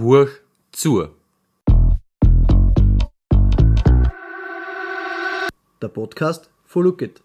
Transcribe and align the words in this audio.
Huch 0.00 0.28
zu. 0.70 1.08
Der 5.82 5.88
Podcast 5.88 6.50
von 6.64 6.84
Look 6.84 7.02
It. 7.02 7.20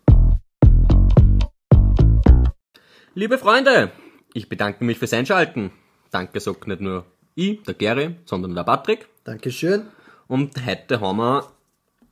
Liebe 3.14 3.38
Freunde, 3.38 3.92
ich 4.34 4.50
bedanke 4.50 4.84
mich 4.84 4.98
fürs 4.98 5.14
Einschalten. 5.14 5.72
Danke 6.10 6.40
sagt 6.40 6.66
nicht 6.66 6.82
nur 6.82 7.06
ich, 7.36 7.62
der 7.62 7.76
Gary, 7.76 8.16
sondern 8.26 8.56
der 8.56 8.64
Patrick. 8.64 9.08
Dankeschön. 9.24 9.84
Und 10.28 10.66
heute 10.66 11.00
haben 11.00 11.18
wir 11.18 11.52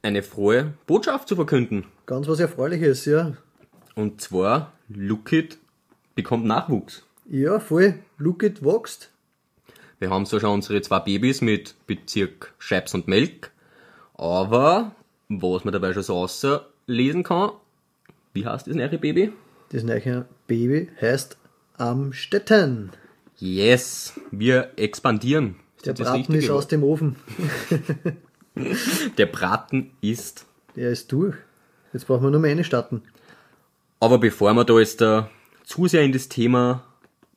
eine 0.03 0.21
frohe 0.21 0.75
Botschaft 0.85 1.27
zu 1.27 1.35
verkünden. 1.35 1.87
Ganz 2.05 2.27
was 2.27 2.39
Erfreuliches, 2.39 3.05
ja. 3.05 3.33
Und 3.95 4.21
zwar, 4.21 4.73
Look 4.89 5.33
It 5.33 5.57
bekommt 6.13 6.45
Nachwuchs. 6.45 7.03
Ja, 7.27 7.59
voll. 7.59 7.95
Look 8.19 8.43
It 8.43 8.63
wächst. 8.63 9.11
Wir 10.01 10.09
haben 10.09 10.25
so 10.25 10.39
schon 10.39 10.49
unsere 10.49 10.81
zwei 10.81 10.99
Babys 10.99 11.41
mit 11.41 11.75
Bezirk 11.85 12.55
Scheibs 12.57 12.95
und 12.95 13.07
Melk. 13.07 13.51
Aber, 14.15 14.95
was 15.29 15.63
man 15.63 15.73
dabei 15.73 15.93
schon 15.93 16.01
so 16.01 16.15
auslesen 16.15 17.21
kann, 17.21 17.51
wie 18.33 18.47
heißt 18.47 18.65
das 18.65 18.75
neue 18.75 18.97
Baby? 18.97 19.31
Das 19.69 19.83
neue 19.83 20.25
Baby 20.47 20.89
heißt 20.99 21.37
Amstetten. 21.77 22.89
Yes, 23.37 24.19
wir 24.31 24.71
expandieren. 24.75 25.57
Der 25.85 25.93
das 25.93 25.99
das 25.99 26.07
Braten 26.07 26.17
richtige 26.17 26.45
ist 26.45 26.49
aus 26.49 26.67
dem 26.67 26.83
Ofen. 26.83 27.15
Der 29.19 29.27
Braten 29.27 29.91
ist. 30.01 30.47
Der 30.75 30.89
ist 30.89 31.11
durch. 31.11 31.35
Jetzt 31.93 32.07
brauchen 32.07 32.23
wir 32.23 32.31
nur 32.31 32.39
mehr 32.39 32.51
eine 32.51 32.63
starten. 32.63 33.03
Aber 33.99 34.17
bevor 34.17 34.51
wir 34.55 34.65
da 34.65 34.79
jetzt 34.79 34.99
da 34.99 35.29
zu 35.63 35.85
sehr 35.85 36.01
in 36.01 36.11
das 36.11 36.27
Thema 36.27 36.85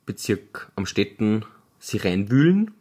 Bezirk 0.07 0.73
am 0.77 0.87
Städten 0.87 1.45
sich 1.85 2.05
reinwühlen, 2.05 2.73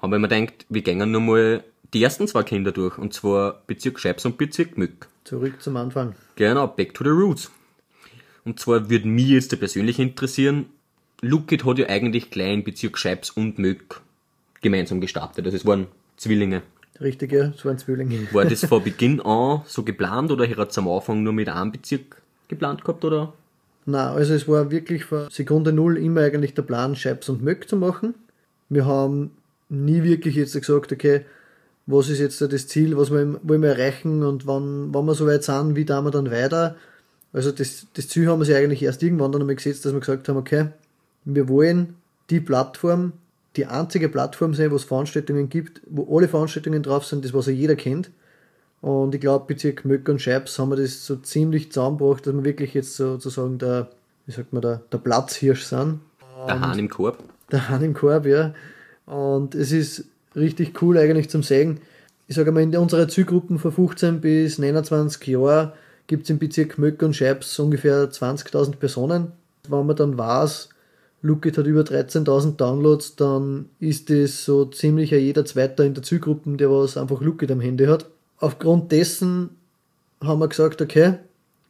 haben 0.00 0.12
wir 0.12 0.18
mir 0.18 0.28
gedacht, 0.28 0.66
wir 0.68 0.82
gehen 0.82 1.10
nur 1.10 1.20
mal 1.20 1.64
die 1.92 2.02
ersten 2.02 2.26
zwei 2.26 2.42
Kinder 2.42 2.72
durch. 2.72 2.98
Und 2.98 3.14
zwar 3.14 3.62
Bezirk 3.66 3.98
Scheibs 4.00 4.24
und 4.24 4.38
Bezirk 4.38 4.76
Mück. 4.78 5.08
Zurück 5.24 5.62
zum 5.62 5.76
Anfang. 5.76 6.14
Genau, 6.36 6.66
back 6.66 6.94
to 6.94 7.04
the 7.04 7.10
roots. 7.10 7.50
Und 8.44 8.58
zwar 8.58 8.90
würde 8.90 9.06
mich 9.06 9.28
jetzt 9.28 9.56
persönlich 9.58 9.98
interessieren, 9.98 10.66
Lukit 11.20 11.64
hat 11.64 11.78
ja 11.78 11.88
eigentlich 11.88 12.30
gleich 12.30 12.52
in 12.52 12.64
Bezirk 12.64 12.98
Scheibs 12.98 13.30
und 13.30 13.58
Möck 13.58 14.00
gemeinsam 14.60 15.00
gestartet. 15.00 15.44
Also 15.44 15.56
es 15.56 15.64
waren 15.64 15.86
Zwillinge. 16.16 16.62
Richtig, 17.00 17.32
ja, 17.32 17.48
das 17.48 17.64
waren 17.64 17.78
Zwillinge. 17.78 18.26
War 18.32 18.44
das 18.44 18.64
von 18.66 18.82
Beginn 18.82 19.20
an 19.20 19.62
so 19.66 19.84
geplant 19.84 20.30
oder 20.32 20.48
hat 20.48 20.70
es 20.70 20.78
am 20.78 20.88
Anfang 20.88 21.22
nur 21.22 21.32
mit 21.32 21.48
einem 21.48 21.70
Bezirk 21.70 22.20
geplant 22.48 22.84
gehabt 22.84 23.04
oder? 23.04 23.32
Na, 23.86 24.12
also 24.12 24.34
es 24.34 24.46
war 24.48 24.70
wirklich 24.70 25.04
von 25.04 25.28
Sekunde 25.30 25.72
Null 25.72 25.96
immer 25.96 26.22
eigentlich 26.22 26.54
der 26.54 26.62
Plan, 26.62 26.94
Scheibs 26.94 27.28
und 27.28 27.42
Möck 27.42 27.68
zu 27.68 27.76
machen. 27.76 28.14
Wir 28.72 28.86
haben 28.86 29.32
nie 29.68 30.02
wirklich 30.02 30.34
jetzt 30.34 30.54
gesagt, 30.54 30.92
okay, 30.92 31.26
was 31.86 32.08
ist 32.08 32.20
jetzt 32.20 32.40
das 32.40 32.68
Ziel, 32.68 32.96
was 32.96 33.10
wir, 33.10 33.40
wollen 33.42 33.62
wir 33.62 33.70
erreichen 33.70 34.22
und 34.22 34.46
wann, 34.46 34.94
wann 34.94 35.04
wir 35.04 35.14
so 35.14 35.26
weit 35.26 35.44
sind, 35.44 35.76
wie 35.76 35.84
da 35.84 36.00
wir 36.00 36.10
dann 36.10 36.30
weiter. 36.30 36.76
Also 37.32 37.50
das, 37.50 37.86
das 37.94 38.08
Ziel 38.08 38.28
haben 38.28 38.40
wir 38.40 38.44
sich 38.44 38.54
eigentlich 38.54 38.82
erst 38.82 39.02
irgendwann 39.02 39.32
dann 39.32 39.42
einmal 39.42 39.56
gesetzt, 39.56 39.84
dass 39.84 39.92
wir 39.92 40.00
gesagt 40.00 40.28
haben, 40.28 40.36
okay, 40.36 40.68
wir 41.24 41.48
wollen 41.48 41.96
die 42.30 42.40
Plattform, 42.40 43.12
die 43.56 43.66
einzige 43.66 44.08
Plattform 44.08 44.54
sein, 44.54 44.70
wo 44.70 44.76
es 44.76 44.84
Veranstaltungen 44.84 45.48
gibt, 45.48 45.82
wo 45.86 46.16
alle 46.16 46.28
Veranstaltungen 46.28 46.82
drauf 46.82 47.04
sind, 47.04 47.24
das 47.24 47.34
was 47.34 47.46
ja 47.46 47.52
jeder 47.52 47.76
kennt. 47.76 48.10
Und 48.80 49.14
ich 49.14 49.20
glaube, 49.20 49.46
Bezirk 49.46 49.84
Möck 49.84 50.08
und 50.08 50.20
Scheibs 50.20 50.58
haben 50.58 50.70
wir 50.70 50.76
das 50.76 51.06
so 51.06 51.16
ziemlich 51.16 51.72
zusammengebracht, 51.72 52.26
dass 52.26 52.34
wir 52.34 52.44
wirklich 52.44 52.74
jetzt 52.74 52.96
sozusagen 52.96 53.58
der, 53.58 53.88
wie 54.26 54.32
sagt 54.32 54.52
man, 54.52 54.62
der, 54.62 54.82
der 54.90 54.98
Platzhirsch 54.98 55.64
sind. 55.64 56.00
Der 56.46 56.60
Hahn 56.60 56.78
im 56.78 56.88
Korb. 56.88 57.22
Der 57.50 57.68
Hahn 57.68 57.82
im 57.82 57.94
Korb, 57.94 58.26
ja. 58.26 58.54
Und 59.06 59.54
es 59.54 59.72
ist 59.72 60.04
richtig 60.36 60.80
cool 60.82 60.98
eigentlich 60.98 61.28
zum 61.28 61.42
Sehen. 61.42 61.80
Ich 62.28 62.36
sage 62.36 62.52
mal, 62.52 62.62
in 62.62 62.76
unserer 62.76 63.08
Zielgruppen 63.08 63.58
von 63.58 63.72
15 63.72 64.20
bis 64.20 64.58
29 64.58 65.26
Jahren 65.26 65.72
gibt 66.06 66.24
es 66.24 66.30
im 66.30 66.38
Bezirk 66.38 66.78
Möck 66.78 67.02
und 67.02 67.14
Scheibs 67.14 67.58
ungefähr 67.58 68.10
20.000 68.10 68.76
Personen. 68.76 69.32
Wenn 69.68 69.86
man 69.86 69.96
dann 69.96 70.16
weiß, 70.16 70.70
Lookit 71.22 71.56
hat 71.58 71.66
über 71.66 71.82
13.000 71.82 72.56
Downloads, 72.56 73.16
dann 73.16 73.68
ist 73.78 74.10
das 74.10 74.44
so 74.44 74.64
ziemlich 74.64 75.10
jeder 75.10 75.44
Zweiter 75.44 75.84
in 75.84 75.94
der 75.94 76.02
Zielgruppe, 76.02 76.56
der 76.56 76.70
was 76.70 76.96
einfach 76.96 77.20
Lookit 77.20 77.50
am 77.50 77.60
Handy 77.60 77.86
hat. 77.86 78.06
Aufgrund 78.38 78.90
dessen 78.90 79.50
haben 80.20 80.40
wir 80.40 80.48
gesagt, 80.48 80.82
okay, 80.82 81.14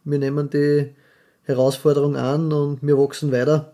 wir 0.05 0.17
nehmen 0.17 0.49
die 0.49 0.89
Herausforderung 1.43 2.15
an 2.15 2.51
und 2.51 2.79
wir 2.81 2.97
wachsen 2.97 3.31
weiter 3.31 3.72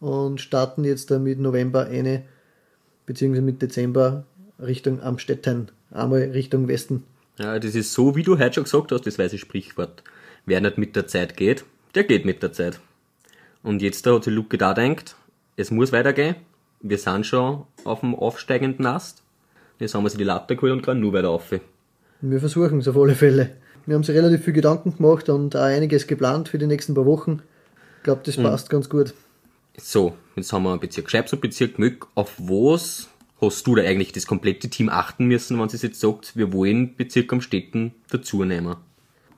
und 0.00 0.40
starten 0.40 0.84
jetzt 0.84 1.10
mit 1.10 1.38
November 1.38 1.86
eine, 1.86 2.22
beziehungsweise 3.06 3.42
mit 3.42 3.62
Dezember 3.62 4.24
Richtung 4.58 5.00
Amstetten, 5.00 5.70
einmal 5.90 6.22
Richtung 6.22 6.68
Westen. 6.68 7.04
Ja, 7.38 7.58
das 7.58 7.74
ist 7.74 7.92
so, 7.92 8.16
wie 8.16 8.22
du 8.22 8.38
heute 8.38 8.54
schon 8.54 8.64
gesagt 8.64 8.92
hast, 8.92 9.06
das 9.06 9.18
weise 9.18 9.38
Sprichwort. 9.38 10.02
Wer 10.46 10.60
nicht 10.60 10.78
mit 10.78 10.96
der 10.96 11.06
Zeit 11.06 11.36
geht, 11.36 11.64
der 11.94 12.04
geht 12.04 12.24
mit 12.24 12.42
der 12.42 12.52
Zeit. 12.52 12.80
Und 13.62 13.82
jetzt 13.82 14.06
da 14.06 14.14
hat 14.14 14.24
sich 14.24 14.34
Luke 14.34 14.58
da 14.58 14.74
denkt, 14.74 15.16
es 15.56 15.70
muss 15.70 15.92
weitergehen. 15.92 16.36
Wir 16.80 16.98
sind 16.98 17.26
schon 17.26 17.64
auf 17.84 18.00
dem 18.00 18.14
aufsteigenden 18.14 18.86
Ast. 18.86 19.22
Jetzt 19.78 19.94
haben 19.94 20.04
wir 20.04 20.10
sie 20.10 20.18
die 20.18 20.24
Latte 20.24 20.56
geholt 20.56 20.72
und 20.72 20.82
gehen 20.82 21.00
nur 21.00 21.12
weiter 21.12 21.30
auf. 21.30 21.52
Wir 22.20 22.40
versuchen 22.40 22.78
es 22.78 22.88
auf 22.88 22.96
alle 22.96 23.14
Fälle. 23.14 23.50
Wir 23.86 23.94
haben 23.94 24.04
sich 24.04 24.16
relativ 24.16 24.44
viel 24.44 24.52
Gedanken 24.52 24.96
gemacht 24.96 25.28
und 25.28 25.56
auch 25.56 25.62
einiges 25.62 26.06
geplant 26.06 26.48
für 26.48 26.58
die 26.58 26.66
nächsten 26.66 26.94
paar 26.94 27.06
Wochen. 27.06 27.42
Ich 27.98 28.04
glaube, 28.04 28.22
das 28.24 28.36
passt 28.36 28.68
mhm. 28.68 28.72
ganz 28.72 28.88
gut. 28.88 29.14
So, 29.76 30.16
jetzt 30.36 30.52
haben 30.52 30.64
wir 30.64 30.78
Bezirk 30.78 31.10
Scheibs 31.10 31.32
und 31.32 31.40
Bezirk 31.40 31.78
Möck. 31.78 32.06
Auf 32.14 32.34
was 32.38 33.08
hast 33.40 33.66
du 33.66 33.74
da 33.74 33.82
eigentlich 33.82 34.12
das 34.12 34.26
komplette 34.26 34.68
Team 34.68 34.88
achten 34.88 35.26
müssen, 35.26 35.58
wenn 35.58 35.66
es 35.66 35.82
jetzt 35.82 36.00
sagt, 36.00 36.36
wir 36.36 36.52
wollen 36.52 36.96
Bezirk 36.96 37.32
am 37.32 37.40
Städten 37.40 37.94
dazu 38.10 38.44
nehmen? 38.44 38.76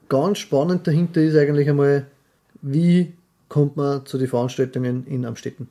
Ganz 0.09 0.39
spannend 0.39 0.85
dahinter 0.85 1.21
ist 1.21 1.35
eigentlich 1.35 1.69
einmal, 1.69 2.07
wie 2.61 3.13
kommt 3.49 3.77
man 3.77 4.05
zu 4.05 4.17
den 4.17 4.27
Veranstaltungen 4.27 5.05
in 5.07 5.25
Amstetten. 5.25 5.69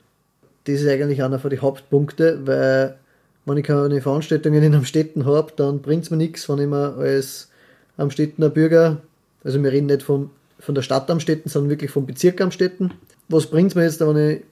Das 0.65 0.81
ist 0.81 0.89
eigentlich 0.89 1.23
einer 1.23 1.41
von 1.41 1.51
den 1.51 1.61
Hauptpunkten, 1.61 2.47
weil 2.47 2.97
wenn 3.45 3.57
ich 3.57 3.65
keine 3.65 4.01
Veranstaltungen 4.01 4.63
in 4.63 4.75
Amstetten 4.75 5.27
habe, 5.27 5.53
dann 5.57 5.83
bringt 5.83 6.05
es 6.05 6.11
mir 6.11 6.17
nichts, 6.17 6.49
wenn 6.49 6.59
ich 6.59 6.69
mir 6.69 6.95
als 6.97 7.51
Amstettener 7.97 8.51
Bürger, 8.51 9.03
also 9.43 9.61
wir 9.63 9.73
reden 9.73 9.87
nicht 9.87 10.03
von, 10.03 10.31
von 10.61 10.75
der 10.75 10.83
Stadt 10.83 11.11
Amstetten, 11.11 11.51
sondern 11.51 11.71
wirklich 11.71 11.91
vom 11.91 12.07
Bezirk 12.07 12.41
Amstetten. 12.41 12.95
Was 13.29 13.47
bringt 13.47 13.71
es 13.71 13.75
mir 13.75 13.83
jetzt, 13.83 14.01
wenn 14.01 14.17
ich 14.17 14.43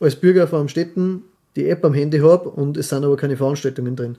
als 0.00 0.16
Bürger 0.16 0.46
von 0.46 0.62
Amstetten 0.62 1.24
die 1.56 1.68
App 1.68 1.84
am 1.84 1.94
Handy 1.94 2.18
habe 2.18 2.48
und 2.48 2.76
es 2.76 2.88
sind 2.88 3.04
aber 3.04 3.16
keine 3.16 3.36
Veranstaltungen 3.36 3.96
drin? 3.96 4.16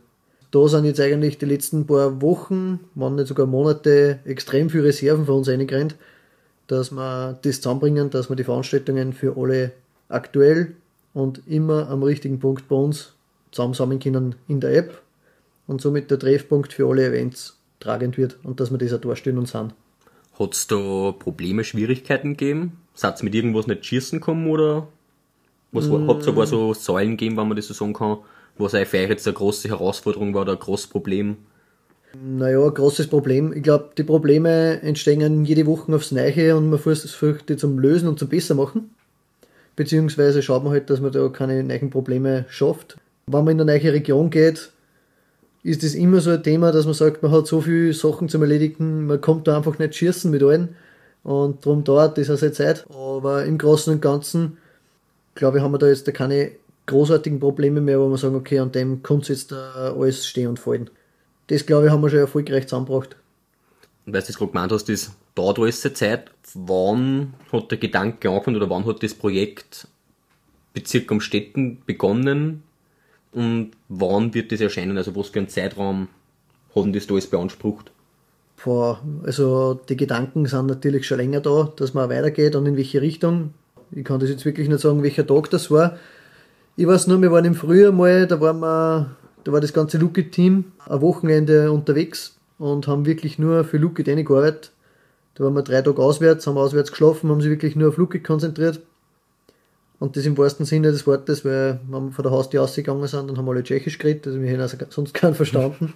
Da 0.52 0.68
sind 0.68 0.86
jetzt 0.86 1.00
eigentlich 1.00 1.38
die 1.38 1.46
letzten 1.46 1.86
paar 1.86 2.22
Wochen, 2.22 2.80
wenn 2.96 3.16
nicht 3.16 3.28
sogar 3.28 3.46
Monate, 3.46 4.20
extrem 4.26 4.70
viele 4.70 4.86
Reserven 4.86 5.26
für 5.26 5.34
uns 5.34 5.48
eingerannt 5.48 5.96
dass 6.70 6.92
wir 6.92 7.38
das 7.42 7.58
zusammenbringen, 7.62 8.10
dass 8.12 8.30
wir 8.30 8.36
die 8.36 8.44
Veranstaltungen 8.44 9.14
für 9.14 9.36
alle 9.36 9.72
aktuell 10.08 10.76
und 11.14 11.42
immer 11.48 11.90
am 11.90 12.04
richtigen 12.04 12.40
Punkt 12.40 12.68
bei 12.68 12.76
uns 12.76 13.14
zusammensammeln 13.52 14.00
können 14.00 14.36
in 14.48 14.60
der 14.60 14.76
App 14.76 15.02
und 15.66 15.82
somit 15.82 16.12
der 16.12 16.20
Treffpunkt 16.20 16.72
für 16.72 16.88
alle 16.88 17.08
Events 17.08 17.58
tragend 17.80 18.18
wird 18.18 18.38
und 18.44 18.60
dass 18.60 18.70
wir 18.70 18.78
das 18.78 18.94
auch 18.94 19.02
darstellen 19.02 19.40
und 19.40 19.48
sind. 19.48 19.74
Hat 20.38 20.54
es 20.54 20.68
da 20.68 21.12
Probleme, 21.18 21.64
Schwierigkeiten 21.64 22.38
gegeben? 22.38 22.78
Ihr 23.02 23.16
mit 23.22 23.34
irgendwas 23.34 23.66
nicht 23.66 23.86
schießen 23.86 24.20
kommen 24.20 24.48
oder 24.48 24.88
was 25.72 25.88
mm. 25.88 26.08
hat 26.08 26.20
es 26.20 26.26
sogar 26.26 26.48
so 26.48 26.74
Säulen 26.74 27.12
gegeben, 27.12 27.38
wenn 27.38 27.48
man 27.48 27.58
das 27.58 27.68
so 27.68 27.74
sagen 27.74 27.94
kann, 27.94 28.18
was 28.58 28.72
für 28.72 28.78
euch 28.78 29.10
jetzt 29.10 29.28
eine 29.28 29.34
große 29.34 29.70
Herausforderung 29.70 30.34
war 30.34 30.42
oder 30.42 30.54
ein 30.54 30.60
großes 30.60 30.88
Problem? 30.88 31.38
Naja, 32.14 32.64
ein 32.64 32.74
großes 32.74 33.08
Problem. 33.08 33.54
Ich 33.54 33.64
glaube, 33.64 33.92
die 33.98 34.04
Probleme 34.04 34.82
entstehen 34.82 35.46
jede 35.46 35.66
Woche 35.66 35.94
aufs 35.94 36.12
Neue 36.12 36.58
und 36.58 36.70
man 36.70 36.80
versucht 36.80 37.50
die 37.50 37.58
zum 37.58 37.78
Lösen 37.78 38.10
und 38.10 38.18
zum 38.18 38.30
besser 38.30 38.56
machen. 38.56 38.90
Beziehungsweise 39.76 40.42
schaut 40.42 40.64
man 40.64 40.74
halt, 40.74 40.90
dass 40.90 41.00
man 41.00 41.12
da 41.12 41.30
keine 41.30 41.64
neuen 41.64 41.90
Probleme 41.90 42.46
schafft. 42.50 42.98
Wenn 43.28 43.46
man 43.46 43.60
in 43.60 43.62
eine 43.62 43.80
neue 43.80 43.94
Region 43.94 44.30
geht, 44.30 44.72
ist 45.64 45.84
es 45.84 45.94
immer 45.94 46.20
so 46.20 46.32
ein 46.32 46.44
Thema, 46.44 46.72
dass 46.72 46.86
man 46.86 46.96
sagt, 46.96 47.22
man 47.22 47.32
hat 47.32 47.48
so 47.48 47.62
viele 47.62 47.94
Sachen 47.94 48.28
zum 48.28 48.42
Erledigen, 48.42 49.06
man 49.06 49.22
kommt 49.22 49.48
da 49.48 49.56
einfach 49.56 49.78
nicht 49.78 49.96
schießen 49.96 50.32
mit 50.32 50.42
allen. 50.42 50.76
Und 51.24 51.66
darum 51.66 51.84
dauert 51.84 52.18
das 52.18 52.30
auch 52.30 52.38
seine 52.38 52.54
Zeit. 52.54 52.86
Aber 52.90 53.46
im 53.46 53.58
Großen 53.58 53.94
und 53.94 54.02
Ganzen, 54.02 54.58
glaube 55.40 55.58
ich, 55.58 55.64
haben 55.64 55.72
wir 55.72 55.80
da 55.80 55.88
jetzt 55.88 56.14
keine 56.14 56.52
großartigen 56.86 57.40
Probleme 57.40 57.82
mehr, 57.82 58.00
wo 58.00 58.08
man 58.08 58.18
sagen, 58.18 58.36
okay, 58.36 58.60
an 58.60 58.72
dem 58.72 59.02
kommt 59.02 59.28
jetzt 59.30 59.52
alles 59.54 60.28
stehen 60.28 60.50
und 60.50 60.60
fallen 60.60 60.90
das 61.50 61.66
glaube 61.66 61.88
ich, 61.88 61.92
haben 61.92 62.02
wir 62.02 62.10
schon 62.10 62.20
erfolgreich 62.20 62.68
zusammengebracht. 62.68 63.16
Und 64.06 64.14
weil 64.14 64.22
du 64.22 64.28
das 64.28 64.38
gerade 64.38 64.52
gemeint 64.52 64.72
hast, 64.72 64.88
das 64.88 65.12
dauert 65.36 65.60
alles 65.60 65.84
eine 65.84 65.94
Zeit. 65.94 66.32
Wann 66.54 67.34
hat 67.52 67.72
der 67.72 67.78
Gedanke 67.78 68.30
angefangen 68.30 68.58
oder 68.58 68.70
wann 68.70 68.86
hat 68.86 69.04
das 69.04 69.14
Projekt 69.14 69.88
Bezirk 70.74 71.12
am 71.12 71.22
Städten 71.22 71.82
begonnen 71.86 72.64
und 73.32 73.72
wann 73.88 74.34
wird 74.34 74.52
das 74.52 74.62
erscheinen? 74.62 74.98
Also 74.98 75.16
was 75.16 75.30
für 75.30 75.40
einen 75.40 75.50
Zeitraum 75.50 76.08
hat 76.76 76.96
das 76.96 77.08
da 77.08 77.14
alles 77.14 77.28
beansprucht? 77.28 77.92
Boah, 78.64 79.02
also 79.24 79.74
die 79.74 79.98
Gedanken 79.98 80.46
sind 80.46 80.68
natürlich 80.68 81.08
schon 81.08 81.18
länger 81.18 81.40
da, 81.40 81.72
dass 81.76 81.94
man 81.94 82.10
weitergeht 82.10 82.56
und 82.56 82.66
in 82.66 82.78
welche 82.78 83.02
Richtung. 83.02 83.54
Ich 83.92 84.04
kann 84.04 84.20
das 84.20 84.30
jetzt 84.30 84.46
wirklich 84.46 84.70
nicht 84.70 84.82
sagen, 84.82 85.04
welcher 85.04 85.26
Tag 85.26 85.50
das 85.50 85.72
war. 85.72 85.98
Ich 86.76 86.88
weiß 86.88 87.08
nur, 87.08 87.22
wir 87.22 87.32
waren 87.32 87.46
im 87.46 87.56
Frühjahr 87.56 87.92
mal, 87.92 88.28
da 88.28 88.40
waren 88.40 88.60
wir, 88.60 89.16
da 89.44 89.52
war 89.52 89.60
das 89.60 89.74
ganze 89.74 89.98
Lookit-Team 89.98 90.66
ein 90.88 91.02
Wochenende 91.02 91.72
unterwegs 91.72 92.38
und 92.58 92.88
haben 92.88 93.06
wirklich 93.06 93.40
nur 93.40 93.64
für 93.64 93.78
Lookit 93.78 94.06
gearbeitet. 94.06 94.72
Da 95.36 95.44
waren 95.44 95.56
wir 95.56 95.64
drei 95.64 95.82
Tage 95.82 96.02
auswärts, 96.02 96.48
haben 96.48 96.58
auswärts 96.58 96.92
geschlafen, 96.92 97.30
haben 97.30 97.42
sich 97.42 97.50
wirklich 97.50 97.76
nur 97.76 97.90
auf 97.90 97.98
Lookit 97.98 98.24
konzentriert. 98.24 98.82
Und 100.00 100.16
das 100.16 100.26
im 100.26 100.38
wahrsten 100.38 100.66
Sinne 100.66 100.92
des 100.92 101.06
Wortes, 101.08 101.44
weil 101.44 101.80
wir 101.90 102.12
von 102.12 102.24
der 102.24 102.32
Haustür 102.32 102.64
ausgegangen 102.64 103.06
sind, 103.08 103.30
dann 103.30 103.38
haben 103.38 103.50
alle 103.50 103.64
Tschechisch 103.64 103.98
geredet, 103.98 104.28
also 104.28 104.42
wir 104.42 104.52
haben 104.52 104.62
also 104.62 104.78
sonst 104.90 105.14
keinen 105.14 105.36
verstanden. 105.36 105.94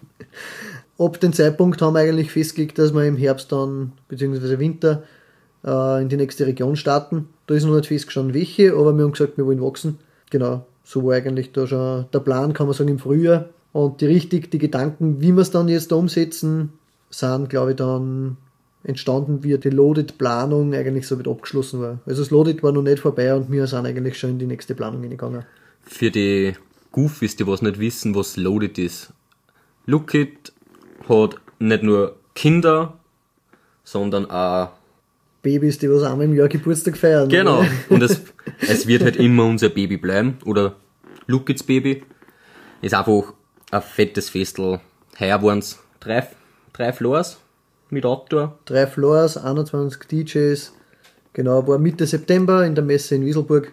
Ab 0.98 1.20
dem 1.22 1.34
Zeitpunkt 1.34 1.82
haben 1.82 1.94
wir 1.94 2.02
eigentlich 2.02 2.32
festgelegt, 2.32 2.78
dass 2.78 2.94
wir 2.94 3.06
im 3.06 3.18
Herbst 3.18 3.52
dann, 3.52 3.94
beziehungsweise 4.10 4.60
Winter, 4.60 5.04
äh, 5.66 6.02
in 6.02 6.10
die 6.10 6.18
nächste 6.18 6.46
Region 6.46 6.76
starten. 6.76 7.30
Da 7.48 7.56
ist 7.56 7.66
noch 7.66 7.76
nicht 7.76 7.88
festgestanden, 7.88 8.34
welche, 8.34 8.74
aber 8.74 8.94
wir 8.94 9.04
haben 9.04 9.12
gesagt, 9.12 9.38
wir 9.38 9.46
wollen 9.46 9.62
wachsen. 9.62 10.00
Genau, 10.30 10.66
so 10.84 11.06
war 11.06 11.16
eigentlich 11.16 11.52
da 11.52 11.68
schon 11.68 12.06
der 12.14 12.20
Plan, 12.20 12.54
kann 12.54 12.68
man 12.68 12.74
sagen, 12.74 12.90
im 12.90 13.00
Frühjahr. 13.00 13.50
Und 13.72 14.02
die 14.02 14.06
richtig, 14.06 14.52
die 14.52 14.60
Gedanken, 14.60 15.20
wie 15.20 15.34
wir 15.34 15.42
es 15.42 15.52
dann 15.52 15.68
jetzt 15.68 15.92
da 15.92 15.96
umsetzen, 15.96 16.74
sind, 17.10 17.50
glaube 17.50 17.72
ich, 17.72 17.78
dann 17.78 18.38
entstanden, 18.84 19.44
wie 19.44 19.58
die 19.58 19.70
Loaded-Planung 19.70 20.74
eigentlich 20.74 21.08
so 21.08 21.18
weit 21.18 21.28
abgeschlossen 21.28 21.82
war. 21.82 22.00
Also 22.06 22.22
das 22.22 22.32
Loaded 22.32 22.64
war 22.64 22.72
noch 22.72 22.82
nicht 22.82 23.00
vorbei 23.00 23.34
und 23.34 23.52
wir 23.52 23.66
sind 23.68 23.86
eigentlich 23.86 24.20
schon 24.20 24.32
in 24.32 24.40
die 24.40 24.46
nächste 24.46 24.76
Planung 24.76 25.02
gegangen. 25.02 25.46
Für 25.82 26.12
die 26.12 26.54
Goofies, 26.92 27.36
die 27.36 27.48
was 27.48 27.62
nicht 27.62 27.80
wissen, 27.80 28.14
was 28.14 28.38
Loaded 28.38 28.78
ist. 28.78 29.14
Lookit 29.86 30.54
hat 31.10 31.36
nicht 31.60 31.84
nur 31.84 32.16
Kinder, 32.36 32.98
sondern 33.84 34.30
auch 34.30 34.70
Babys, 35.44 35.78
die 35.78 35.90
was 35.92 36.04
einmal 36.04 36.26
im 36.26 36.34
Jahr 36.34 36.48
Geburtstag 36.48 36.98
feiern. 36.98 37.30
Genau. 37.30 37.60
Oder? 37.60 37.68
Und 37.90 38.02
es, 38.02 38.22
es 38.62 38.88
wird 38.88 39.04
halt 39.04 39.18
immer 39.18 39.46
unser 39.46 39.70
Baby 39.70 39.98
bleiben. 39.98 40.38
Oder 40.46 40.76
Lookits 41.28 41.64
Baby. 41.64 42.04
Ist 42.82 42.94
einfach 42.96 43.34
ein 43.72 43.82
fettes 43.82 44.30
Festel. 44.30 44.80
Heuer 45.20 45.42
waren 45.44 45.60
es 45.60 45.80
drei, 46.00 46.28
drei 46.74 46.92
Floors 46.92 47.38
mit 47.90 48.06
Outdoor. 48.06 48.58
Drei 48.66 48.88
Floors, 48.88 49.38
21 49.38 50.02
DJs. 50.08 50.74
Genau, 51.34 51.68
war 51.68 51.78
Mitte 51.78 52.06
September 52.08 52.66
in 52.66 52.76
der 52.76 52.84
Messe 52.84 53.16
in 53.16 53.26
Wieselburg. 53.26 53.72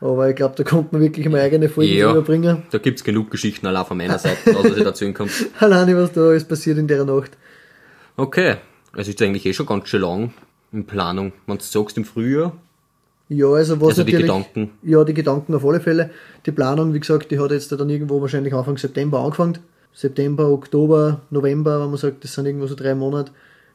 Aber 0.00 0.28
ich 0.28 0.36
glaube, 0.36 0.54
da 0.56 0.64
kommt 0.64 0.92
man 0.92 1.00
wirklich 1.00 1.26
mal 1.28 1.40
eigene 1.40 1.68
Folgen 1.68 1.92
Ja. 1.92 2.10
überbringen. 2.10 2.64
Da 2.70 2.78
gibt's 2.78 3.02
genug 3.04 3.30
Geschichten 3.30 3.66
allein 3.66 3.86
von 3.86 3.96
meiner 3.96 4.18
Seite, 4.18 4.54
was 4.54 4.76
ich 4.76 4.82
dazu 4.84 5.10
kommt. 5.12 5.30
Alleine, 5.60 5.96
was 5.96 6.12
da 6.12 6.22
alles 6.28 6.44
passiert 6.44 6.78
in 6.78 6.86
der 6.86 7.04
Nacht. 7.04 7.32
Okay. 8.16 8.56
Es 8.96 9.08
ist 9.08 9.20
eigentlich 9.22 9.44
eh 9.46 9.52
schon 9.54 9.66
ganz 9.66 9.88
schön 9.88 10.02
lang 10.02 10.32
in 10.74 10.84
Planung. 10.84 11.32
Du 11.46 11.56
sagst 11.58 11.96
im 11.96 12.04
Frühjahr, 12.04 12.56
Ja, 13.28 13.48
also 13.48 13.80
was 13.80 13.90
Also 13.90 14.04
die 14.04 14.12
Gedanken. 14.12 14.70
Ja, 14.82 15.04
die 15.04 15.14
Gedanken 15.14 15.54
auf 15.54 15.64
alle 15.64 15.80
Fälle. 15.80 16.10
Die 16.44 16.52
Planung, 16.52 16.92
wie 16.92 17.00
gesagt, 17.00 17.30
die 17.30 17.38
hat 17.38 17.50
jetzt 17.50 17.72
dann 17.72 17.88
irgendwo 17.88 18.20
wahrscheinlich 18.20 18.52
Anfang 18.52 18.76
September 18.76 19.20
angefangen. 19.20 19.58
September, 19.94 20.50
Oktober, 20.50 21.22
November, 21.30 21.80
wenn 21.80 21.88
man 21.88 21.96
sagt, 21.96 22.24
das 22.24 22.34
sind 22.34 22.46
irgendwo 22.46 22.66
so 22.66 22.74
drei 22.74 22.94
Monate. 22.94 23.32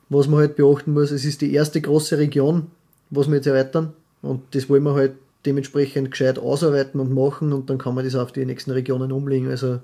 Was 0.10 0.28
man 0.28 0.40
halt 0.40 0.56
beachten 0.56 0.94
muss, 0.94 1.12
es 1.12 1.24
ist 1.24 1.42
die 1.42 1.54
erste 1.54 1.82
große 1.82 2.18
Region, 2.18 2.68
was 3.10 3.28
wir 3.28 3.36
jetzt 3.36 3.48
erweitern. 3.48 3.94
Und 4.22 4.42
das 4.52 4.70
wollen 4.70 4.84
wir 4.84 4.94
halt 4.96 5.14
dementsprechend 5.46 6.12
gescheit 6.12 6.38
ausarbeiten 6.38 7.00
und 7.00 7.14
machen 7.14 7.54
und 7.54 7.70
dann 7.70 7.78
kann 7.78 7.96
man 7.96 8.04
das 8.04 8.16
auf 8.16 8.32
die 8.32 8.46
nächsten 8.46 8.72
Regionen 8.72 9.12
umlegen. 9.12 9.50
Also 9.50 9.80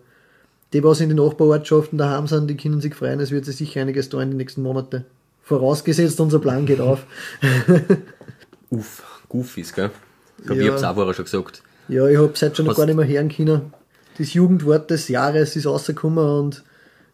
die, 0.74 0.84
was 0.84 1.00
in 1.00 1.10
den 1.10 1.18
Nachbarortschaften 1.18 1.98
daheim 1.98 2.28
sind, 2.28 2.50
die 2.50 2.58
können 2.58 2.82
sich 2.82 2.94
freuen, 2.94 3.20
es 3.20 3.32
wird 3.32 3.46
sich 3.46 3.56
sicher 3.56 3.82
einiges 3.82 4.10
da 4.10 4.22
in 4.22 4.32
den 4.32 4.38
nächsten 4.38 4.62
Monaten. 4.62 5.06
Vorausgesetzt, 5.46 6.20
unser 6.20 6.40
Plan 6.40 6.66
geht 6.66 6.82
auf. 6.82 7.06
uff, 8.72 9.04
Goofies, 9.30 9.74
gell? 9.74 9.92
Ich 10.40 10.46
glaube, 10.46 10.62
Ja. 10.62 10.66
ich 10.68 10.72
hab's 10.74 10.84
auch 10.84 10.96
vorher 10.96 11.14
schon 11.14 11.26
gesagt. 11.26 11.62
Ja, 11.88 12.08
ich 12.08 12.18
habe 12.18 12.32
seit 12.34 12.58
schon 12.58 12.66
noch 12.66 12.72
Hast- 12.72 12.78
gar 12.80 12.86
nicht 12.88 12.96
mehr 12.96 13.08
hören 13.08 13.30
können. 13.30 13.74
Das 14.18 14.34
Jugendwort 14.34 14.90
des 14.90 15.08
Jahres 15.08 15.56
ist 15.56 15.68
rausgekommen 15.68 16.26
und 16.28 16.64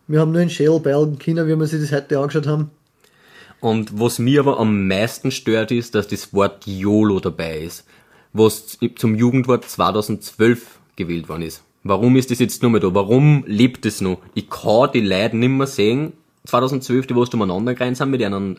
wir 0.08 0.20
haben 0.20 0.32
nur 0.32 0.42
einen 0.42 0.50
Shell 0.50 0.80
beilen 0.80 1.18
können, 1.20 1.48
wie 1.48 1.56
wir 1.60 1.68
sich 1.68 1.82
das 1.82 1.92
heute 1.92 2.20
angeschaut 2.20 2.48
haben. 2.48 2.72
Und 3.60 4.00
was 4.00 4.18
mir 4.18 4.40
aber 4.40 4.60
am 4.60 4.88
meisten 4.88 5.30
stört, 5.32 5.72
ist, 5.72 5.94
dass 5.94 6.08
das 6.08 6.34
Wort 6.34 6.66
YOLO 6.66 7.20
dabei 7.20 7.60
ist, 7.60 7.86
was 8.34 8.78
zum 8.96 9.16
Jugendwort 9.16 9.66
2012 9.70 10.80
gewählt 10.96 11.28
worden 11.30 11.44
ist. 11.44 11.64
Warum 11.84 12.16
ist 12.16 12.32
das 12.32 12.40
jetzt 12.40 12.62
nur 12.62 12.72
mehr 12.72 12.80
da? 12.82 12.94
Warum 12.94 13.44
lebt 13.48 13.86
es 13.86 14.02
noch? 14.02 14.20
Ich 14.36 14.50
kann 14.50 14.92
die 14.94 15.02
Leute 15.02 15.36
nicht 15.38 15.50
mehr 15.50 15.68
sehen, 15.68 16.14
2012, 16.46 17.08
die 17.08 17.16
was 17.16 17.30
da 17.30 17.38
umeinander 17.38 17.74
gerannt 17.74 17.98
sind 17.98 18.12
mit 18.12 18.24
einem 18.24 18.58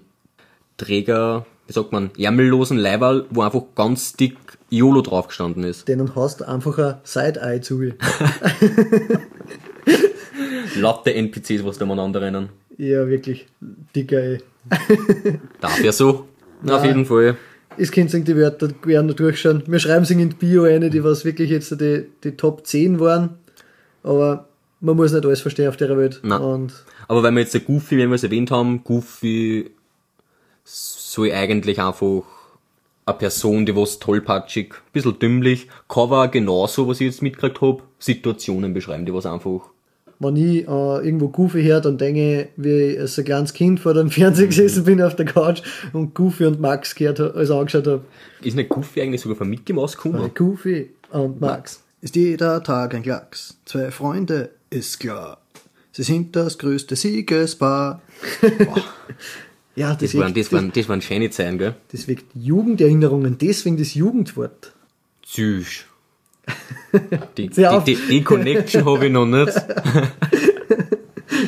Träger, 0.76 1.46
wie 1.66 1.72
sagt 1.72 1.92
man, 1.92 2.10
ärmellosen 2.18 2.78
Leiberl, 2.78 3.26
wo 3.30 3.42
einfach 3.42 3.62
ganz 3.74 4.14
dick 4.14 4.36
YOLO 4.70 5.02
draufgestanden 5.02 5.64
ist. 5.64 5.86
Denen 5.88 6.14
hast 6.14 6.40
du 6.40 6.48
einfach 6.48 6.78
ein 6.78 6.94
Side-Eye 7.04 7.60
zu. 7.60 7.82
Latte 10.76 11.14
NPCs, 11.14 11.64
was 11.64 11.78
da 11.78 11.84
umeinander 11.84 12.20
rennen. 12.22 12.48
ja, 12.78 13.06
wirklich. 13.06 13.46
Dicker, 13.94 14.22
ey. 14.22 14.38
Darf 15.60 15.82
ja 15.82 15.92
so. 15.92 16.26
Na, 16.62 16.76
auf 16.76 16.84
jeden 16.84 17.04
Fall. 17.04 17.36
Es 17.76 17.90
könnt 17.90 18.12
die 18.12 18.36
Wörter 18.36 18.68
gerne 18.68 19.14
durchschauen. 19.14 19.62
Wir 19.66 19.78
schreiben 19.78 20.04
sie 20.04 20.14
in 20.14 20.30
die 20.30 20.36
Bio 20.36 20.64
eine, 20.64 20.90
die 20.90 21.02
was 21.02 21.24
wirklich 21.24 21.50
jetzt 21.50 21.70
die, 21.80 22.06
die 22.22 22.36
Top 22.36 22.66
10 22.66 23.00
waren. 23.00 23.30
Aber 24.02 24.48
man 24.82 24.96
muss 24.96 25.12
nicht 25.12 25.24
alles 25.24 25.40
verstehen 25.40 25.68
auf 25.68 25.76
der 25.76 25.96
Welt. 25.96 26.20
Nein. 26.22 26.40
Und 26.40 26.72
Aber 27.08 27.22
wenn 27.22 27.34
wir 27.34 27.40
jetzt 27.40 27.54
der 27.54 27.60
Goofy, 27.62 27.96
wenn 27.96 28.10
wir 28.10 28.16
es 28.16 28.24
erwähnt 28.24 28.50
haben, 28.50 28.84
Goofy 28.84 29.70
soll 30.64 31.32
eigentlich 31.32 31.80
einfach 31.80 32.24
eine 33.06 33.16
Person, 33.16 33.64
die 33.64 33.74
was 33.74 33.98
tollpatschig, 33.98 34.74
ein 34.74 34.92
bisschen 34.92 35.18
dümmlich, 35.18 35.68
Cover 35.88 36.28
genauso, 36.28 36.88
was 36.88 37.00
ich 37.00 37.06
jetzt 37.06 37.22
mitgekriegt 37.22 37.60
hab, 37.60 37.82
Situationen 37.98 38.74
beschreiben, 38.74 39.06
die 39.06 39.14
was 39.14 39.26
einfach, 39.26 39.70
wenn 40.18 40.36
ich 40.36 40.68
äh, 40.68 41.04
irgendwo 41.04 41.28
Goofy 41.28 41.62
höre, 41.64 41.80
dann 41.80 41.98
denke 41.98 42.42
ich, 42.42 42.48
wie 42.56 42.92
ich 42.92 43.00
als 43.00 43.18
ein 43.18 43.24
kleines 43.24 43.52
Kind 43.52 43.80
vor 43.80 43.94
dem 43.94 44.10
Fernseher 44.10 44.46
gesessen 44.46 44.84
bin 44.84 45.02
auf 45.02 45.16
der 45.16 45.26
Couch 45.26 45.62
und 45.92 46.14
Goofy 46.14 46.46
und 46.46 46.60
Max 46.60 46.94
gehört, 46.94 47.20
also 47.20 47.58
angeschaut 47.58 47.86
habe. 47.86 48.02
ist 48.42 48.54
nicht 48.54 48.68
Goofy 48.68 49.00
eigentlich 49.00 49.20
sogar 49.20 49.36
von 49.36 49.48
Mickey 49.48 49.72
Mouse 49.72 49.96
gekommen? 49.96 50.30
Goofy 50.34 50.90
und 51.10 51.40
Max. 51.40 51.82
Ist 52.00 52.16
jeder 52.16 52.62
Tag 52.62 52.94
ein 52.94 53.02
Klacks. 53.02 53.58
Zwei 53.64 53.90
Freunde, 53.90 54.50
ist 54.72 54.98
klar. 55.00 55.38
Sie 55.92 56.02
sind 56.02 56.34
das 56.34 56.58
größte 56.58 56.96
Siegespaar. 56.96 58.00
Ja, 59.74 59.94
Das 59.94 60.10
das, 60.12 60.14
waren, 60.20 60.34
wirkt, 60.34 60.46
das 60.46 60.52
waren, 60.52 60.70
das 60.70 60.88
waren 60.88 61.00
schöne 61.00 61.30
Zeiten, 61.30 61.56
gell? 61.56 61.74
das 61.92 62.06
wirkt 62.06 62.26
Jugenderinnerungen, 62.34 63.38
deswegen 63.38 63.78
das 63.78 63.94
Jugendwort. 63.94 64.72
Süß. 65.24 65.86
Die, 67.38 67.48
die, 67.48 67.66
die, 67.86 67.96
die 68.10 68.22
Connection 68.22 68.84
habe 68.84 69.06
ich 69.06 69.12
noch 69.12 69.24
nicht. 69.24 69.54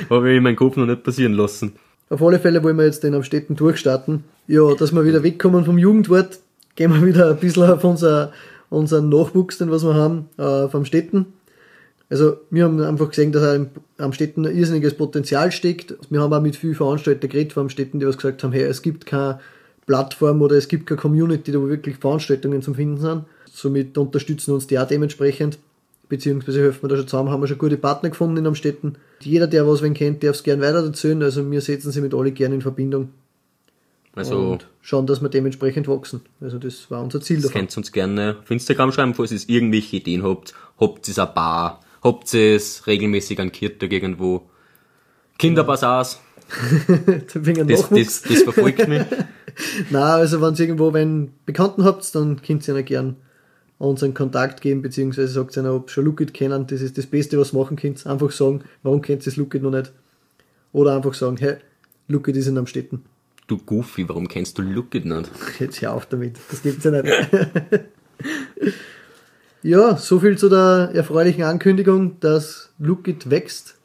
habe 0.08 0.30
ich 0.30 0.36
in 0.38 0.42
meinem 0.42 0.56
Kopf 0.56 0.76
noch 0.76 0.86
nicht 0.86 1.02
passieren 1.02 1.34
lassen. 1.34 1.74
Auf 2.08 2.22
alle 2.22 2.38
Fälle 2.38 2.62
wollen 2.62 2.76
wir 2.78 2.86
jetzt 2.86 3.02
den 3.02 3.14
am 3.14 3.24
Städten 3.24 3.56
durchstarten. 3.56 4.24
Ja, 4.46 4.72
dass 4.74 4.92
wir 4.92 5.04
wieder 5.04 5.22
wegkommen 5.22 5.66
vom 5.66 5.76
Jugendwort, 5.76 6.38
gehen 6.76 6.94
wir 6.94 7.04
wieder 7.04 7.30
ein 7.30 7.36
bisschen 7.38 7.64
auf 7.64 7.84
unser, 7.84 8.32
unseren 8.70 9.10
Nachwuchs, 9.10 9.58
den 9.58 9.70
was 9.70 9.84
wir 9.84 9.94
haben, 9.94 10.28
äh, 10.38 10.68
vom 10.68 10.86
Städten. 10.86 11.26
Also, 12.10 12.36
wir 12.50 12.64
haben 12.64 12.80
einfach 12.80 13.08
gesehen, 13.08 13.32
dass 13.32 13.42
auch 13.42 13.54
im- 13.54 13.70
am 13.98 14.12
Städten 14.12 14.46
ein 14.46 14.56
irrsinniges 14.56 14.94
Potenzial 14.94 15.50
steckt. 15.52 15.94
Wir 16.10 16.20
haben 16.20 16.32
auch 16.32 16.42
mit 16.42 16.54
vielen 16.56 16.74
Veranstaltern 16.74 17.30
geredet 17.30 17.52
vom 17.54 17.68
Städten, 17.70 17.98
die 17.98 18.06
was 18.06 18.16
gesagt 18.16 18.44
haben, 18.44 18.52
hey, 18.52 18.62
es 18.64 18.82
gibt 18.82 19.06
keine 19.06 19.40
Plattform 19.86 20.42
oder 20.42 20.56
es 20.56 20.68
gibt 20.68 20.86
keine 20.86 21.00
Community, 21.00 21.52
wo 21.58 21.68
wirklich 21.68 21.96
Veranstaltungen 21.96 22.62
zum 22.62 22.74
Finden 22.74 22.98
sind. 23.00 23.24
Somit 23.52 23.96
unterstützen 23.98 24.52
uns 24.52 24.66
die 24.66 24.78
auch 24.78 24.86
dementsprechend 24.86 25.58
beziehungsweise 26.08 26.60
helfen 26.60 26.82
wir 26.82 26.88
da 26.90 26.96
schon 26.96 27.08
zusammen, 27.08 27.30
haben 27.30 27.42
wir 27.42 27.46
schon 27.46 27.58
gute 27.58 27.78
Partner 27.78 28.10
gefunden 28.10 28.36
in 28.36 28.46
Amstetten. 28.46 28.96
Jeder, 29.20 29.46
der 29.46 29.66
was 29.66 29.80
wen 29.82 29.94
kennt, 29.94 30.22
darf 30.22 30.36
es 30.36 30.42
gern 30.42 30.60
weiter 30.60 30.84
erzählen, 30.84 31.22
also 31.22 31.50
wir 31.50 31.60
setzen 31.62 31.90
sie 31.92 32.00
mit 32.02 32.12
alle 32.14 32.30
gern 32.32 32.52
in 32.52 32.60
Verbindung 32.60 33.08
Also, 34.14 34.36
und 34.52 34.68
schauen, 34.82 35.06
dass 35.06 35.22
wir 35.22 35.28
dementsprechend 35.30 35.88
wachsen. 35.88 36.20
Also 36.40 36.58
das 36.58 36.90
war 36.90 37.02
unser 37.02 37.20
Ziel 37.20 37.36
Das 37.36 37.46
davon. 37.46 37.60
könnt 37.62 37.72
ihr 37.74 37.78
uns 37.78 37.90
gerne 37.92 38.36
auf 38.42 38.50
Instagram 38.50 38.92
schreiben, 38.92 39.14
falls 39.14 39.32
ihr 39.32 39.40
irgendwelche 39.48 39.96
Ideen 39.96 40.22
habt. 40.22 40.54
Habt 40.78 41.08
ihr 41.08 41.18
ein 41.18 41.34
Bar? 41.34 41.80
Habt 42.04 42.34
ihr 42.34 42.56
es 42.56 42.86
regelmäßig 42.86 43.40
an 43.40 43.50
Kirtag 43.50 43.90
irgendwo? 43.90 44.42
Kinderbasars? 45.38 46.20
Das, 47.26 47.88
das, 47.88 48.22
das 48.22 48.42
verfolgt 48.42 48.86
mich. 48.86 49.02
Nein, 49.90 50.02
also 50.02 50.42
wenn 50.42 50.54
ihr 50.54 50.60
irgendwo 50.60 50.90
einen 50.90 51.32
Bekannten 51.46 51.84
habt, 51.84 52.14
dann 52.14 52.42
könnt 52.42 52.68
ihr 52.68 52.74
ihnen 52.74 52.84
gern 52.84 53.16
unseren 53.78 54.14
Kontakt 54.14 54.60
geben, 54.60 54.82
beziehungsweise 54.82 55.28
sagt 55.28 55.56
ihnen, 55.56 55.68
ob 55.68 55.88
sie 55.88 55.94
schon 55.94 56.04
Lookit 56.04 56.34
kennen. 56.34 56.66
Das 56.66 56.82
ist 56.82 56.98
das 56.98 57.06
Beste, 57.06 57.38
was 57.38 57.52
ihr 57.52 57.58
machen 57.58 57.76
könnt. 57.76 58.06
Einfach 58.06 58.30
sagen, 58.30 58.64
warum 58.82 59.00
kennt 59.00 59.22
ihr 59.22 59.24
das 59.24 59.36
Lookit 59.36 59.62
noch 59.62 59.70
nicht? 59.70 59.92
Oder 60.72 60.94
einfach 60.94 61.14
sagen, 61.14 61.38
hey, 61.38 61.56
Lookit 62.08 62.36
ist 62.36 62.46
in 62.46 62.58
Amstetten. 62.58 63.04
Du 63.46 63.58
Goofy, 63.58 64.08
warum 64.08 64.28
kennst 64.28 64.58
du 64.58 64.62
Look 64.62 64.94
It 64.94 65.04
nicht? 65.04 65.30
Jetzt 65.58 65.80
hör 65.82 65.94
auf 65.94 66.06
damit, 66.06 66.36
das 66.50 66.62
gibt's 66.62 66.84
ja 66.84 66.90
nicht. 66.90 67.30
Ja, 69.64 69.96
so 69.96 70.20
viel 70.20 70.36
zu 70.36 70.50
der 70.50 70.90
erfreulichen 70.92 71.42
Ankündigung, 71.42 72.20
dass 72.20 72.70
Lookit 72.78 73.30
wächst. 73.30 73.78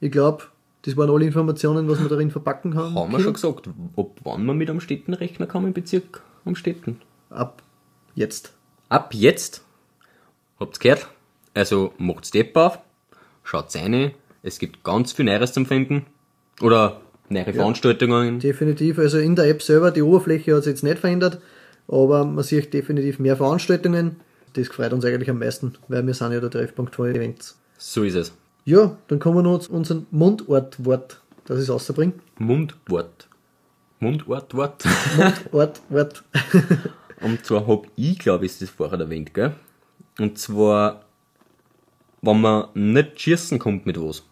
Ich 0.00 0.10
glaube, 0.10 0.44
das 0.82 0.96
waren 0.96 1.10
alle 1.10 1.26
Informationen, 1.26 1.86
was 1.86 2.00
wir 2.00 2.08
darin 2.08 2.30
verpacken 2.30 2.74
haben. 2.74 2.94
Haben 2.94 3.12
wir 3.12 3.20
schon 3.20 3.34
gesagt, 3.34 3.68
ob 3.94 4.18
wann 4.24 4.46
man 4.46 4.56
mit 4.56 4.70
am 4.70 4.80
Städten 4.80 5.12
rechnen 5.12 5.46
kann 5.46 5.66
im 5.66 5.74
Bezirk 5.74 6.22
am 6.46 6.54
Städten? 6.54 7.00
Ab 7.28 7.62
jetzt. 8.14 8.54
Ab 8.88 9.12
jetzt? 9.12 9.62
Habt's 10.58 10.80
gehört? 10.80 11.08
Also 11.52 11.92
macht's 11.98 12.30
die 12.30 12.40
App 12.40 12.56
auf, 12.56 12.78
schaut 13.44 13.74
rein, 13.76 14.12
es 14.42 14.58
gibt 14.58 14.82
ganz 14.82 15.12
viel 15.12 15.26
Neues 15.26 15.52
zum 15.52 15.66
Finden. 15.66 16.06
Oder 16.62 17.02
neue 17.28 17.52
Veranstaltungen. 17.52 18.40
Definitiv. 18.40 18.98
Also 18.98 19.18
in 19.18 19.36
der 19.36 19.46
App 19.46 19.60
selber, 19.62 19.90
die 19.90 20.02
Oberfläche 20.02 20.56
hat 20.56 20.64
sich 20.64 20.72
jetzt 20.72 20.84
nicht 20.84 20.98
verändert, 20.98 21.40
aber 21.86 22.24
man 22.24 22.42
sieht 22.44 22.72
definitiv 22.72 23.18
mehr 23.18 23.36
Veranstaltungen. 23.36 24.16
Das 24.58 24.66
freut 24.68 24.92
uns 24.92 25.04
eigentlich 25.04 25.30
am 25.30 25.38
meisten, 25.38 25.74
weil 25.86 26.04
wir 26.04 26.14
sind 26.14 26.32
ja 26.32 26.40
der 26.40 26.50
Treffpunkt 26.50 26.96
von 26.96 27.08
Events. 27.08 27.56
So 27.76 28.02
ist 28.02 28.16
es. 28.16 28.32
Ja, 28.64 28.96
dann 29.06 29.20
kommen 29.20 29.36
wir 29.36 29.42
noch 29.42 29.60
zu 29.60 29.72
unserem 29.72 30.06
Mundortwort, 30.10 31.20
das 31.44 31.62
ich 31.62 31.70
rausbringe. 31.70 32.14
Mundwort. 32.38 33.28
Mundort, 34.00 34.54
Wort. 34.54 34.84
Mundort, 35.16 35.80
Wort. 35.90 36.24
Und 37.20 37.44
zwar 37.44 37.66
hab 37.68 37.86
ich, 37.94 38.18
glaube 38.18 38.46
ich, 38.46 38.52
ist 38.52 38.62
das 38.62 38.70
vorher 38.70 38.98
erwähnt, 38.98 39.32
gell? 39.32 39.54
Und 40.18 40.38
zwar, 40.38 41.04
wenn 42.22 42.40
man 42.40 42.68
nicht 42.74 43.20
schießen 43.20 43.60
kommt 43.60 43.86
mit 43.86 44.00
was. 44.00 44.24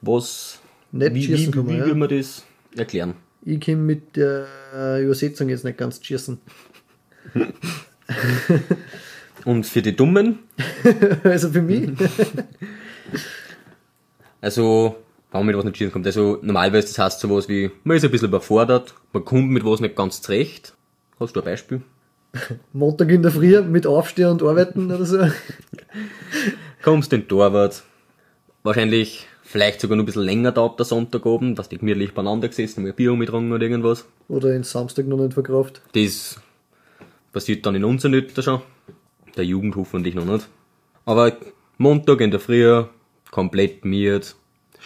Was, 0.00 0.58
Nicht 0.90 1.14
wie, 1.14 1.22
schießen 1.22 1.46
wie, 1.46 1.50
kann 1.50 1.66
man, 1.66 1.74
wie 1.74 1.78
ja. 1.78 1.86
will 1.86 1.94
man 1.94 2.08
das 2.08 2.44
erklären? 2.76 3.14
Ich 3.44 3.60
komme 3.64 3.76
mit 3.78 4.16
der 4.16 4.46
Übersetzung 5.00 5.48
jetzt 5.48 5.64
nicht 5.64 5.78
ganz 5.78 6.04
schießen. 6.04 6.40
Und 9.44 9.64
für 9.64 9.82
die 9.82 9.96
Dummen, 9.96 10.40
Also 11.24 11.50
für 11.50 11.62
mich. 11.62 11.90
also, 14.40 14.96
man 15.32 15.46
mit 15.46 15.56
was 15.56 15.64
nicht 15.64 15.76
schießen 15.76 15.92
kommt, 15.92 16.06
also 16.06 16.38
normalerweise 16.42 16.88
das 16.88 16.98
heißt 16.98 17.20
sowas 17.20 17.48
wie, 17.48 17.70
man 17.84 17.96
ist 17.96 18.04
ein 18.04 18.10
bisschen 18.10 18.28
überfordert, 18.28 18.94
man 19.12 19.24
kommt 19.24 19.50
mit 19.50 19.64
was 19.64 19.80
nicht 19.80 19.96
ganz 19.96 20.22
zurecht. 20.22 20.74
Hast 21.18 21.34
du 21.34 21.40
ein 21.40 21.44
Beispiel? 21.44 21.82
Montag 22.72 23.10
in 23.10 23.22
der 23.22 23.32
Früh 23.32 23.60
mit 23.62 23.86
Aufstehen 23.86 24.28
und 24.28 24.42
Arbeiten 24.42 24.90
oder 24.90 25.04
so. 25.04 25.18
Kommst 26.82 27.12
den 27.12 27.28
Torwart, 27.28 27.82
wahrscheinlich 28.62 29.26
vielleicht 29.42 29.80
sogar 29.80 29.96
noch 29.96 30.04
ein 30.04 30.06
bisschen 30.06 30.22
länger 30.22 30.52
dauert 30.52 30.78
der 30.78 30.86
Sonntagabend, 30.86 31.58
dass 31.58 31.68
die 31.68 31.78
gemütlich 31.78 32.14
beieinander 32.14 32.48
gesessen, 32.48 32.86
ein 32.86 32.94
Bier 32.94 33.12
mitgetrunken 33.12 33.52
oder 33.52 33.62
irgendwas. 33.62 34.06
Oder 34.28 34.50
den 34.50 34.62
Samstag 34.62 35.06
noch 35.06 35.18
nicht 35.18 35.34
verkauft. 35.34 35.82
Das 35.94 36.40
passiert 37.32 37.66
dann 37.66 37.74
in 37.74 37.84
unserem 37.84 38.14
Alter 38.14 38.42
schon. 38.42 38.62
Der 39.36 39.44
Jugend 39.44 39.76
hoffentlich 39.76 40.14
noch 40.14 40.24
nicht. 40.24 40.48
Aber 41.04 41.36
Montag 41.78 42.20
in 42.20 42.30
der 42.30 42.40
Früh, 42.40 42.84
komplett 43.30 43.84
miert, 43.84 44.36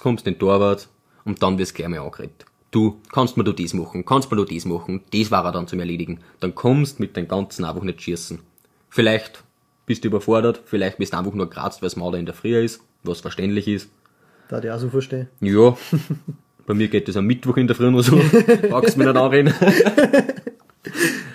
kommst 0.00 0.26
den 0.26 0.38
Torwart 0.38 0.88
und 1.24 1.42
dann 1.42 1.58
wirst 1.58 1.72
du 1.72 1.76
gleich 1.76 1.88
mal 1.88 2.00
angeredet. 2.00 2.46
Du, 2.70 3.00
kannst 3.12 3.36
mir 3.36 3.44
du 3.44 3.52
das 3.52 3.74
machen, 3.74 4.04
kannst 4.04 4.30
mir 4.30 4.36
du 4.36 4.44
das 4.44 4.64
machen, 4.64 5.02
das 5.12 5.30
war 5.30 5.44
er 5.44 5.52
dann 5.52 5.66
zum 5.66 5.80
Erledigen. 5.80 6.20
Dann 6.40 6.54
kommst 6.54 7.00
mit 7.00 7.16
den 7.16 7.28
ganzen 7.28 7.64
einfach 7.64 7.82
nicht 7.82 8.02
schießen. 8.02 8.38
Vielleicht 8.88 9.42
bist 9.86 10.04
du 10.04 10.08
überfordert, 10.08 10.62
vielleicht 10.64 10.98
bist 10.98 11.12
du 11.12 11.18
einfach 11.18 11.32
nur 11.32 11.48
kratzt, 11.48 11.82
weil 11.82 11.88
es 11.88 11.96
Mauder 11.96 12.18
in 12.18 12.26
der 12.26 12.34
Früh 12.34 12.56
ist, 12.58 12.82
was 13.02 13.20
verständlich 13.20 13.68
ist. 13.68 13.88
Da 14.48 14.62
ich 14.62 14.70
auch 14.70 14.78
so 14.78 14.88
verstehe. 14.88 15.28
Ja, 15.40 15.76
bei 16.66 16.74
mir 16.74 16.88
geht 16.88 17.08
es 17.08 17.16
am 17.16 17.26
Mittwoch 17.26 17.56
in 17.56 17.66
der 17.66 17.76
Früh 17.76 17.90
noch 17.90 18.02
so. 18.02 18.16
Magst 18.70 18.96
du 18.96 18.98
mir 19.00 19.06
nicht 19.06 19.16
anreden? 19.16 19.54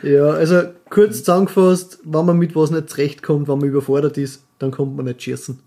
Ja, 0.04 0.32
also 0.32 0.64
kurz 0.90 1.20
zusammengefasst, 1.20 2.00
wenn 2.04 2.26
man 2.26 2.38
mit 2.38 2.56
was 2.56 2.72
nicht 2.72 2.90
zurechtkommt, 2.90 3.48
wenn 3.48 3.60
man 3.60 3.70
überfordert 3.70 4.18
ist, 4.18 4.44
dann 4.60 4.72
kommt 4.72 4.96
man 4.96 5.06
nicht 5.06 5.22
schießen. 5.22 5.60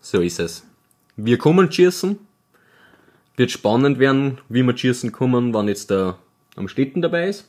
So 0.00 0.20
ist 0.20 0.40
es. 0.40 0.66
Wir 1.16 1.38
kommen 1.38 1.70
schießen. 1.70 2.18
Wird 3.36 3.50
spannend 3.50 3.98
werden, 3.98 4.38
wie 4.48 4.62
wir 4.62 4.76
schießen 4.76 5.12
kommen, 5.12 5.54
wann 5.54 5.68
jetzt 5.68 5.90
der 5.90 6.18
am 6.56 6.68
Städten 6.68 7.02
dabei 7.02 7.28
ist. 7.28 7.48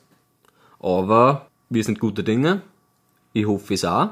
Aber 0.80 1.48
wir 1.68 1.82
sind 1.82 1.98
gute 1.98 2.22
Dinge. 2.22 2.62
Ich 3.32 3.46
hoffe 3.46 3.74
es 3.74 3.84
auch. 3.84 4.10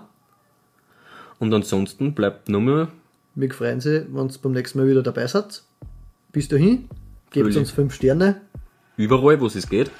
Und 1.38 1.54
ansonsten 1.54 2.14
bleibt 2.14 2.48
nur 2.48 2.60
mehr 2.60 2.88
Wir 3.34 3.50
freuen 3.52 3.80
sich, 3.80 4.04
wenn 4.12 4.28
ihr 4.28 4.38
beim 4.42 4.52
nächsten 4.52 4.78
Mal 4.78 4.88
wieder 4.88 5.02
dabei 5.02 5.26
seid. 5.26 5.62
Bis 6.32 6.48
dahin, 6.48 6.88
gebt 7.30 7.46
Fröhlich. 7.46 7.56
uns 7.56 7.70
5 7.70 7.94
Sterne. 7.94 8.40
überall, 8.96 9.40
wo 9.40 9.46
es 9.46 9.68
geht. 9.68 9.90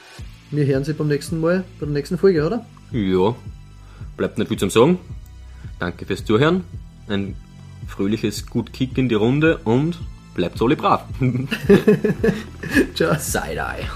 Wir 0.52 0.66
hören 0.66 0.84
sie 0.84 0.92
beim 0.92 1.08
nächsten 1.08 1.40
Mal, 1.40 1.64
bei 1.80 1.86
der 1.86 1.94
nächsten 1.94 2.18
Folge, 2.18 2.46
oder? 2.46 2.66
Ja, 2.90 3.34
bleibt 4.18 4.36
nicht 4.36 4.48
viel 4.48 4.58
zum 4.58 4.68
Sagen. 4.68 4.98
Danke 5.78 6.04
fürs 6.04 6.26
Zuhören. 6.26 6.62
Ein 7.08 7.34
fröhliches 7.88 8.46
Gut 8.46 8.70
Kick 8.70 8.98
in 8.98 9.08
die 9.08 9.14
Runde 9.14 9.58
und 9.64 9.98
bleibt 10.34 10.60
alle 10.60 10.76
brav. 10.76 11.04
Ciao. 12.94 13.14
Side-Eye. 13.18 13.88